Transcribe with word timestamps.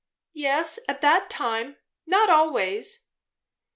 "Yes, 0.33 0.79
at 0.89 1.01
that 1.01 1.29
time; 1.29 1.77
not 2.07 2.27
always." 2.27 3.09